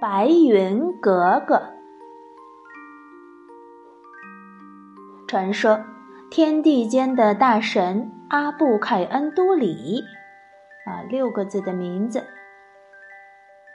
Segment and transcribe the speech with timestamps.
[0.00, 1.60] 白云格格。
[5.26, 5.80] 传说，
[6.30, 10.04] 天地间的大神阿布凯恩都里，
[10.86, 12.22] 啊，六个字的名字，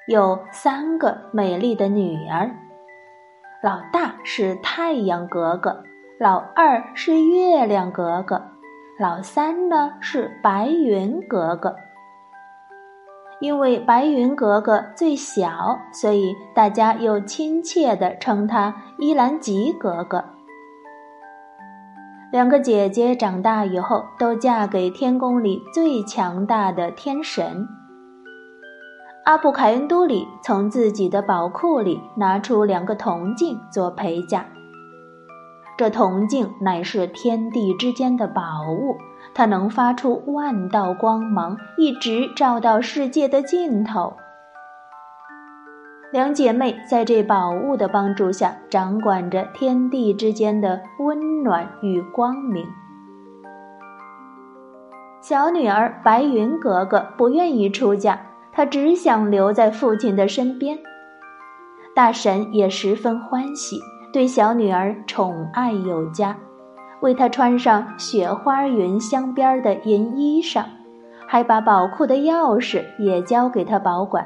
[0.08, 2.50] 有三个美丽的女儿。
[3.62, 5.84] 老大是太阳格格，
[6.22, 8.42] 老二是月亮格格，
[8.98, 11.76] 老三呢是白云格格。
[13.44, 20.24] 因为白云格格最小，所以大家又亲切地称她伊兰吉格格。
[22.32, 27.68] 两个姐姐长大以后，都嫁给天宫里最强大的天神
[29.26, 30.26] 阿布凯恩都里。
[30.42, 34.46] 从自己的宝库里拿出两个铜镜做陪嫁，
[35.84, 38.96] 这铜镜乃是天地之间的宝物。
[39.34, 44.14] 它能发出万道光芒，一直照到世界的尽头。
[46.14, 52.66] 两姐妹在这宝物的帮助下，掌管着天地之间的温暖与光明。
[55.22, 58.22] 小女儿白云格格不愿意出嫁，
[58.54, 60.80] 她只想留在父亲的身边。
[61.94, 63.82] 大神也十分欢喜，
[64.14, 66.38] 对小女儿宠爱有加。
[67.02, 70.64] 为她穿上雪花云镶边的银衣裳，
[71.28, 74.26] 还把宝库的钥匙也交给她保管。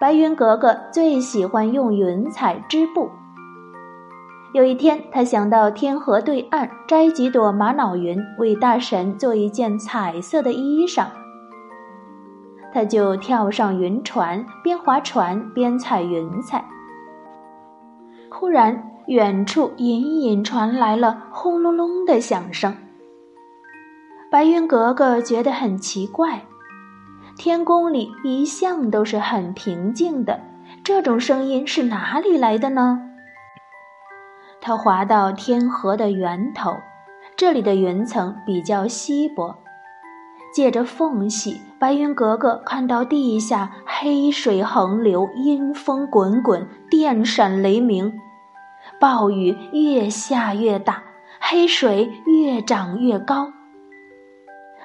[0.00, 3.08] 白云格格最喜欢用云彩织布。
[4.52, 11.06] 有一天，她想到天河对岸摘几朵玛瑙云，为大神做一件彩色的衣裳。
[12.72, 16.64] 她就跳上云船，边划船边采云彩。
[18.38, 22.76] 忽然，远处隐隐传来了轰隆隆的响声。
[24.30, 26.42] 白云格格觉得很奇怪，
[27.38, 30.38] 天宫里一向都是很平静的，
[30.84, 33.00] 这种声音是哪里来的呢？
[34.60, 36.74] 他滑到天河的源头，
[37.38, 39.56] 这里的云层比较稀薄，
[40.52, 48.12] 借着缝隙，白云格格看到地下黑水横流，阴风滚滚，电闪雷鸣。
[49.00, 51.02] 暴雨越下越大，
[51.40, 53.52] 黑水越涨越高。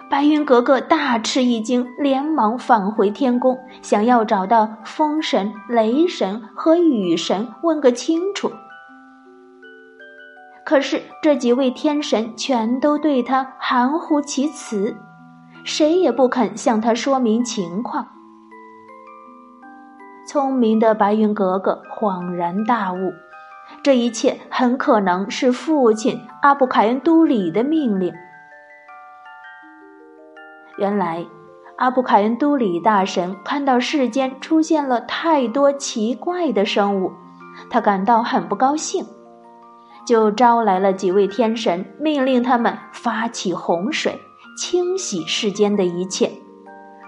[0.10, 8.52] 白云格格大吃一惊，连忙返回天宫，想要找到风神、雷神和雨神问个清楚。
[10.66, 14.96] 可是这几位天神全都对他含糊其辞，
[15.64, 18.06] 谁也不肯向他说明情况。
[20.28, 23.12] 聪明的白云格格恍然大悟。
[23.84, 28.14] 这一切很可能是父亲阿布凯恩都里的命令。
[30.78, 31.26] 原来，
[31.78, 37.12] 阿布凯恩都里大神看到世间出现了太多奇怪的生物，
[37.70, 39.06] 他感到很不高兴，
[40.06, 44.20] 就招来了几位天神，命令他们发起洪水，
[44.58, 46.32] 清洗世间的一切，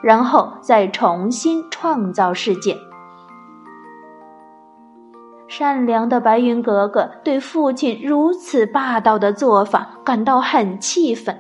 [0.04, 2.78] 然后再重新创造世界。
[5.56, 11.40] 善良的白云格格对父亲如此霸道的做法感到很气愤，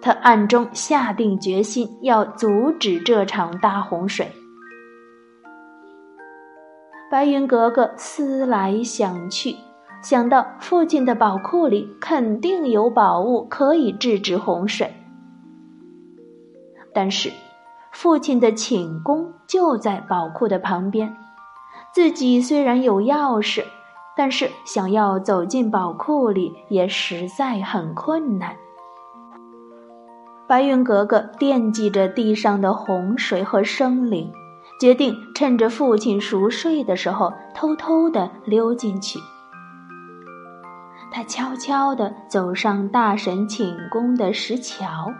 [0.00, 4.32] 他暗中下定决心要阻止这场大洪水。
[7.10, 9.54] 白云格格思来想去，
[10.02, 14.90] 想到父亲的宝库里肯定有宝物可以制止洪水，
[16.94, 17.30] 但是
[17.92, 21.14] 父亲的寝宫就在宝库的旁边。
[21.92, 23.64] 自己虽然有钥匙，
[24.16, 28.54] 但是想要走进宝库里也实在很困难。
[30.46, 34.32] 白云格格惦记着地上的洪水和生灵，
[34.80, 39.18] 决定趁着父亲熟睡的时候偷偷地溜进去。
[41.10, 45.10] 他悄悄地走上大神寝宫的石桥，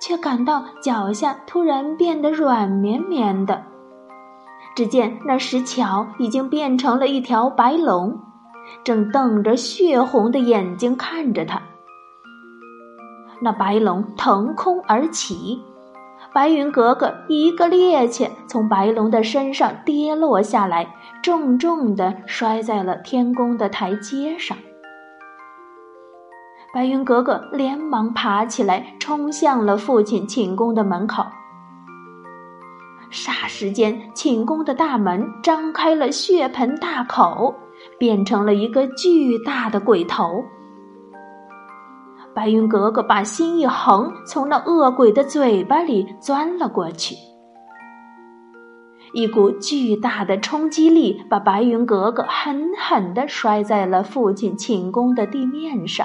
[0.00, 3.62] 却感到脚下突然变得软绵绵的。
[4.74, 8.18] 只见那石桥已经变成了一条白龙，
[8.82, 11.62] 正瞪着血红的眼睛看着他。
[13.40, 15.60] 那白龙腾空而起，
[16.32, 24.56] 白云格格一个趔趄从白龙的身上跌落下来，重重的摔在了天宫的台阶上。
[26.72, 31.24] 白云格格连忙爬起来，冲向了父亲寝宫的门口。
[33.56, 37.54] 时间，寝宫的大门张开了血盆大口，
[38.00, 40.42] 变成了一个巨大的鬼头。
[42.34, 47.14] 白云格格把心一横，从那恶鬼的嘴巴里钻了过去。
[49.12, 56.04] 一股巨大的冲击力把白云格格狠狠地摔在了父亲寝宫的地面上。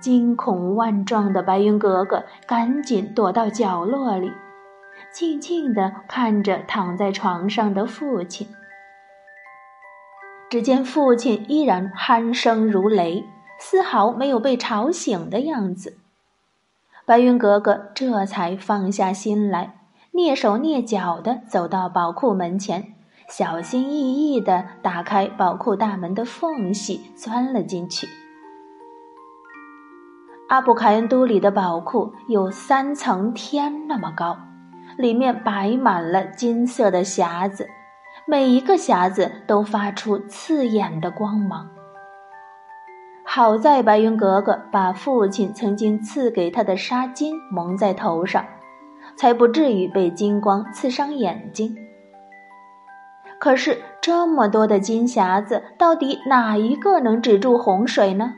[0.00, 4.32] 惊恐万状的白云格格赶紧躲到角落里，
[5.12, 8.46] 静静地看着躺在床上的父亲。
[10.48, 13.24] 只见父亲依然鼾声如雷，
[13.58, 15.98] 丝毫没有被吵醒的样子。
[17.06, 19.80] 白云格格这才放下心来，
[20.12, 22.94] 蹑手蹑脚地走到宝库门前，
[23.28, 28.08] 小心翼翼地打开宝库大门的缝隙，钻了进去。
[30.48, 34.36] 阿布凯恩都里的宝库有三层天那么高，
[35.00, 37.68] 里面摆满了金色的匣子。
[38.26, 41.68] 每一个匣子都发出刺眼的光芒。
[43.24, 48.44] 好在白云格格把父亲曾经赐给他的纱巾蒙在头上，
[49.16, 51.76] 才不至于被金光刺伤眼睛。
[53.38, 58.34] 可是这么多的金匣子，到底哪一个能止住洪水呢？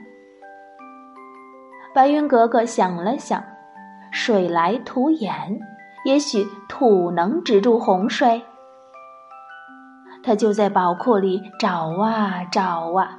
[1.95, 3.43] 白云格格想了想，
[4.11, 5.33] 水来土掩，
[6.05, 8.43] 也许土能止住洪水。
[10.23, 13.19] 他就在宝库里找啊找啊，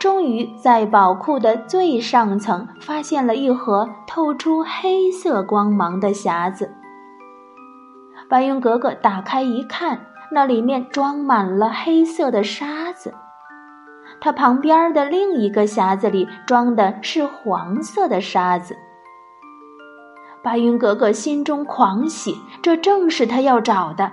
[0.00, 6.72] 终于在宝库的最上层发现了一盒透出黑色光芒的匣子。
[8.28, 13.14] 白云格格打开一看，那里面装满了黑色的沙子。
[14.20, 18.76] 他旁边的另一个匣子里装的是黄色的沙子。
[20.46, 24.12] 白云格格心中狂喜，这正是他要找的。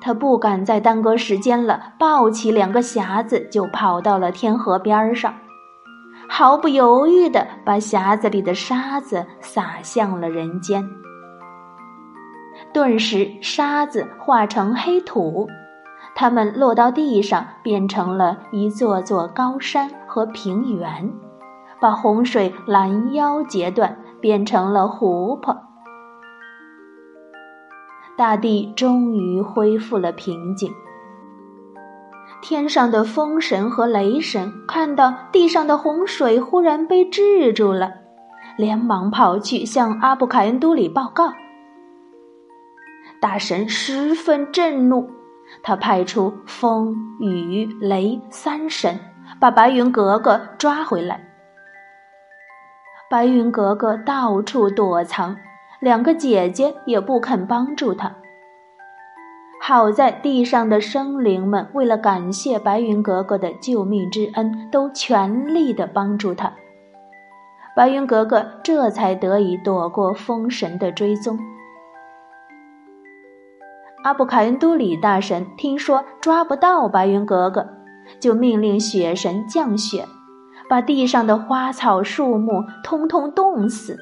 [0.00, 5.34] 他不敢再耽搁时间了，抱起两个匣子就跑到了天河边上，
[6.26, 10.88] 毫不犹豫地把匣子里的沙子撒向了人间。
[12.72, 15.46] 顿时，沙子化成黑土，
[16.14, 21.12] 它们落到地上，变成了一座座高山和平原，
[21.78, 25.54] 把洪水拦腰截断，变成了湖泊。
[28.16, 30.72] 大地终于恢复了平静。
[32.40, 37.92] 天上的风神和雷神看到地上的洪水忽然被制住了，
[38.56, 41.30] 连忙跑去向阿布凯恩都里报告。
[43.20, 45.06] 大神十分震怒，
[45.62, 48.98] 他派出风、雨、雷三神，
[49.38, 51.33] 把白云格格抓回来。
[53.14, 55.36] 白云格格到处躲藏。
[55.78, 58.16] 两个姐姐也不肯帮助他。
[59.62, 66.54] 好在地上的生灵们为了感谢白云格格的救命之恩，都全力的帮助他。
[67.76, 71.38] 白云格格这才得以躲过风神的追踪。
[74.02, 77.64] 阿布凯恩都里大神听说抓不到白云格格，
[78.18, 80.04] 就命令雪神降雪，
[80.68, 83.96] 把地上的花草树木通通冻死。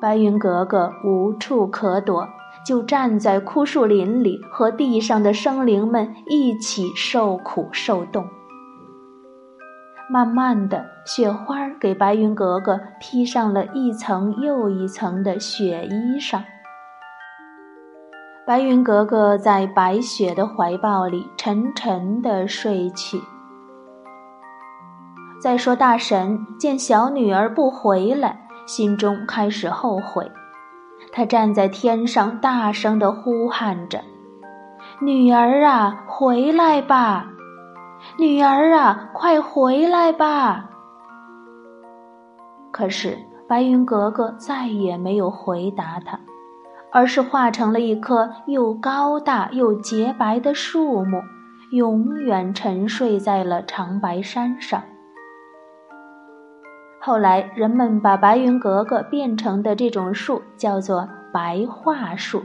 [0.00, 2.26] 白云格格无处可躲，
[2.66, 8.26] 就站在枯树林里，和地上的生灵们一起受苦受冻。
[10.10, 16.42] 慢慢的，雪花给白云格格披上了一层又一层的雪衣裳。
[18.44, 23.20] 白云格格在白雪的怀抱里沉沉的睡去。
[25.42, 28.38] 再说，大神见小女儿不回来。
[28.64, 30.30] 心中开始后悔，
[31.12, 34.00] 他站在天上，大声的呼喊着
[35.02, 37.26] ：“女儿啊，回来吧！
[38.20, 40.70] 女儿啊，快回来吧！”
[42.70, 43.18] 可是
[43.48, 46.20] 白云格格再也没有回答他，
[46.92, 51.20] 而是化成了一棵又高大又洁白的树木，
[51.72, 54.80] 永远沉睡在了长白山上。
[57.04, 62.44] 后来，人们把白云格格变成的这种树叫做白桦树。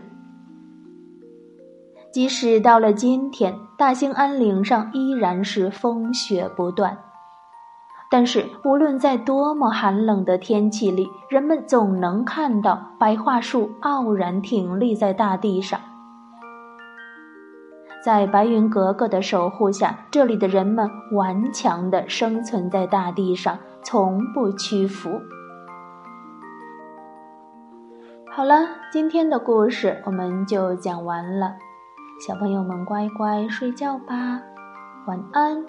[2.12, 6.98] 即使到了今天，大兴安岭上依然是风雪不断，
[8.10, 15.80] 但是无论在多么寒冷的天气里，人们总能看到白桦树傲然挺立在大地上。
[18.08, 23.60] 在白云格格的守护下，这里的人们顽强地生存在大地上。
[23.84, 25.10] 从不屈服。
[28.32, 31.56] 好了，今天的故事我们就讲完了，
[32.26, 34.40] 小朋友们乖乖睡觉吧，
[35.06, 35.66] 晚安。